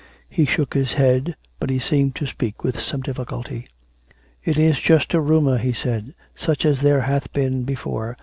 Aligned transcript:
He 0.31 0.45
shook 0.45 0.73
his 0.73 0.93
head, 0.93 1.35
but 1.59 1.69
he 1.69 1.77
seemed 1.77 2.15
to 2.15 2.25
speak 2.25 2.63
with 2.63 2.79
some 2.79 3.01
difficulty." 3.01 3.67
It 4.43 4.57
is 4.57 4.79
just 4.79 5.13
a 5.13 5.21
riunour," 5.21 5.59
he 5.59 5.73
said," 5.73 6.15
such 6.35 6.65
as 6.65 6.81
there 6.81 7.01
hath 7.01 7.31
been 7.33 7.65
before. 7.65 8.17